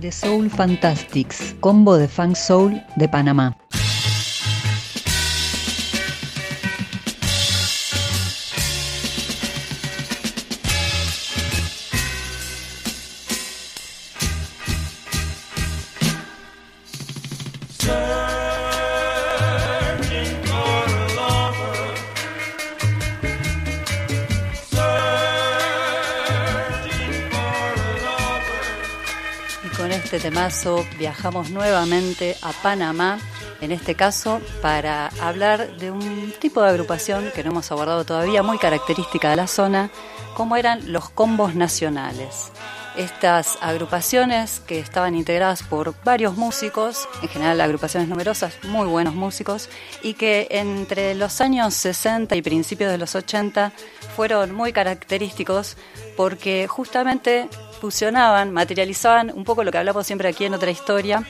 [0.00, 3.56] The Soul Fantastics, combo de funk soul de Panamá.
[30.08, 33.18] Este temazo viajamos nuevamente a Panamá,
[33.60, 38.42] en este caso para hablar de un tipo de agrupación que no hemos abordado todavía,
[38.42, 39.90] muy característica de la zona,
[40.34, 42.50] como eran los combos nacionales.
[42.98, 49.68] Estas agrupaciones que estaban integradas por varios músicos, en general agrupaciones numerosas, muy buenos músicos,
[50.02, 53.70] y que entre los años 60 y principios de los 80
[54.16, 55.76] fueron muy característicos
[56.16, 57.48] porque justamente
[57.80, 61.22] fusionaban, materializaban un poco lo que hablamos siempre aquí en otra historia,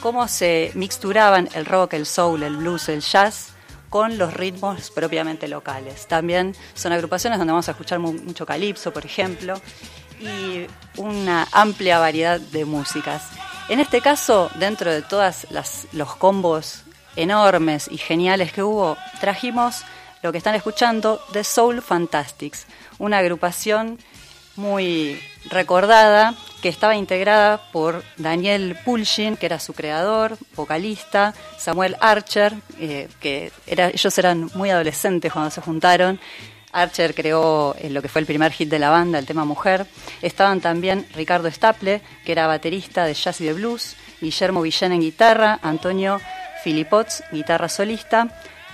[0.00, 3.50] cómo se mixturaban el rock, el soul, el blues, el jazz
[3.90, 6.08] con los ritmos propiamente locales.
[6.08, 9.54] También son agrupaciones donde vamos a escuchar mucho calipso, por ejemplo,
[10.20, 13.22] y una amplia variedad de músicas.
[13.68, 15.46] En este caso, dentro de todos
[15.92, 16.82] los combos
[17.16, 19.84] enormes y geniales que hubo, trajimos
[20.22, 22.66] lo que están escuchando The Soul Fantastics,
[22.98, 23.98] una agrupación
[24.56, 25.20] muy
[25.50, 33.08] recordada que estaba integrada por Daniel Pulshin, que era su creador, vocalista, Samuel Archer, eh,
[33.20, 36.18] que ellos eran muy adolescentes cuando se juntaron.
[36.74, 39.86] Archer creó eh, lo que fue el primer hit de la banda, el tema Mujer.
[40.20, 45.00] Estaban también Ricardo Staple, que era baterista de jazz y de blues, Guillermo Villén en
[45.00, 46.20] guitarra, Antonio
[46.62, 48.28] Filipots, guitarra solista,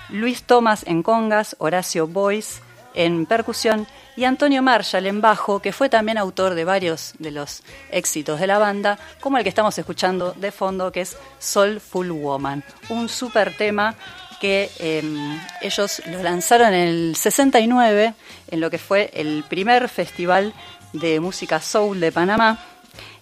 [0.09, 2.61] Luis Tomás en congas, Horacio Boyce
[2.95, 7.62] en percusión y Antonio Marshall en bajo, que fue también autor de varios de los
[7.91, 12.64] éxitos de la banda, como el que estamos escuchando de fondo, que es Soulful Woman,
[12.89, 13.95] un super tema
[14.41, 18.14] que em, ellos lo lanzaron en el 69,
[18.51, 20.55] en lo que fue el primer festival
[20.92, 22.58] de música soul de Panamá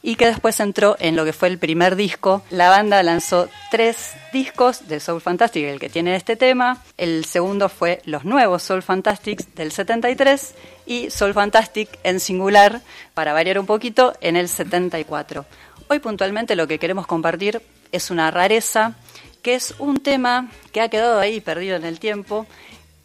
[0.02, 2.42] y que después entró en lo que fue el primer disco.
[2.50, 6.82] La banda lanzó tres discos de Soul Fantastic, el que tiene este tema.
[6.96, 10.54] El segundo fue los nuevos Soul Fantastics del 73
[10.86, 12.80] y Soul Fantastic en singular,
[13.14, 15.44] para variar un poquito, en el 74.
[15.88, 17.60] Hoy puntualmente lo que queremos compartir
[17.92, 18.94] es una rareza,
[19.42, 22.46] que es un tema que ha quedado ahí perdido en el tiempo,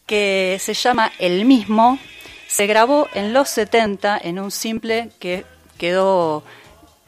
[0.06, 2.00] que se llama El mismo.
[2.48, 5.46] Se grabó en los 70 en un simple que
[5.78, 6.44] quedó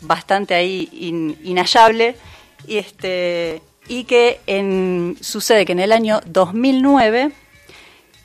[0.02, 0.90] bastante ahí
[1.44, 2.16] inhallable
[2.68, 7.32] y este y que en, sucede que en el año 2009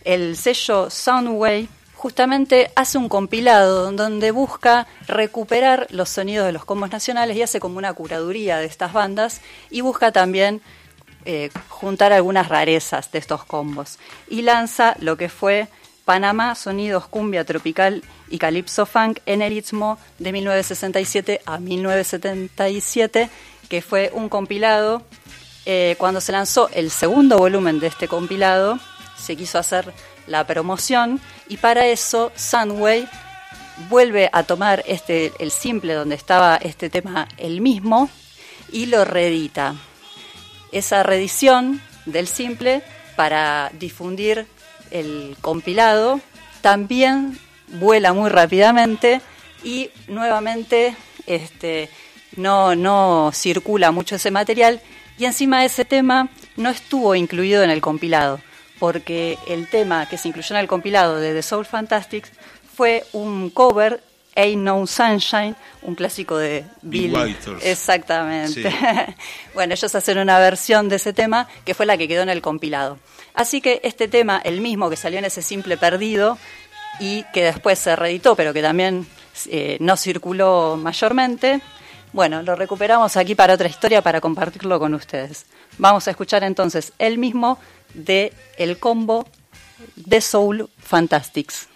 [0.04, 6.90] el sello Soundway justamente hace un compilado donde busca recuperar los sonidos de los combos
[6.90, 10.62] nacionales y hace como una curaduría de estas bandas y busca también
[11.24, 13.98] eh, juntar algunas rarezas de estos combos
[14.28, 15.68] y lanza lo que fue
[16.04, 23.30] Panamá Sonidos Cumbia Tropical y Calypso Funk en el Istmo de 1967 a 1977,
[23.68, 25.02] que fue un compilado.
[25.66, 28.78] Eh, cuando se lanzó el segundo volumen de este compilado,
[29.16, 29.92] se quiso hacer
[30.26, 33.08] la promoción y para eso Sunway
[33.88, 38.10] vuelve a tomar este, el simple donde estaba este tema el mismo
[38.72, 39.76] y lo reedita.
[40.72, 42.82] Esa reedición del simple
[43.16, 44.46] para difundir
[44.90, 46.20] el compilado,
[46.60, 47.38] también
[47.68, 49.20] vuela muy rápidamente
[49.62, 51.88] y nuevamente este,
[52.36, 54.80] no, no circula mucho ese material.
[55.18, 58.40] Y encima ese tema no estuvo incluido en el compilado,
[58.78, 62.30] porque el tema que se incluyó en el compilado de The Soul Fantastics
[62.74, 64.02] fue un cover
[64.36, 67.36] Ain't No Sunshine, un clásico de Bill.
[67.62, 68.72] Exactamente.
[69.54, 72.42] bueno, ellos hacen una versión de ese tema que fue la que quedó en el
[72.42, 72.98] compilado.
[73.34, 76.38] Así que este tema, el mismo que salió en ese simple perdido
[76.98, 79.06] y que después se reeditó, pero que también
[79.46, 81.60] eh, no circuló mayormente,
[82.12, 85.46] bueno, lo recuperamos aquí para otra historia para compartirlo con ustedes.
[85.78, 87.58] Vamos a escuchar entonces el mismo
[87.94, 89.26] de el combo
[89.94, 91.68] de Soul Fantastics.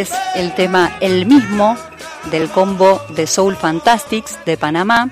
[0.00, 1.76] Es el tema El mismo
[2.30, 5.10] del combo de Soul Fantastics de Panamá.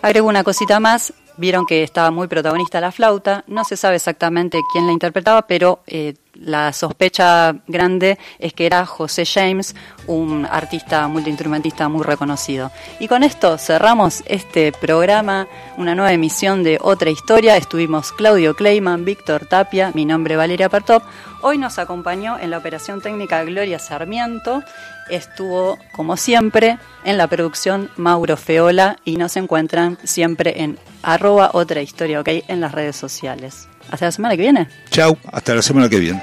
[0.00, 4.60] Agrego una cosita más, vieron que estaba muy protagonista la flauta, no se sabe exactamente
[4.72, 6.14] quién la interpretaba, pero eh,
[6.44, 9.74] la sospecha grande es que era José James,
[10.06, 12.70] un artista multiinstrumentista muy reconocido.
[12.98, 15.46] Y con esto cerramos este programa,
[15.76, 17.56] una nueva emisión de Otra Historia.
[17.56, 21.02] Estuvimos Claudio Kleiman, Víctor Tapia, mi nombre Valeria Pertop.
[21.42, 24.62] Hoy nos acompañó en la operación técnica Gloria Sarmiento.
[25.10, 31.82] Estuvo, como siempre, en la producción Mauro Feola y nos encuentran siempre en arroba otra
[31.82, 32.28] historia, ¿ok?
[32.46, 33.68] En las redes sociales.
[33.90, 34.68] Hasta la semana que viene.
[34.90, 36.22] Chau, hasta la semana que viene.